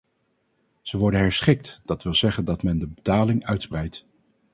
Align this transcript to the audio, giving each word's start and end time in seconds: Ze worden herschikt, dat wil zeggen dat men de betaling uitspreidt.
Ze 0.81 0.97
worden 0.97 1.19
herschikt, 1.19 1.81
dat 1.85 2.03
wil 2.03 2.13
zeggen 2.13 2.45
dat 2.45 2.63
men 2.63 2.79
de 2.79 2.87
betaling 2.87 3.43
uitspreidt. 3.45 4.05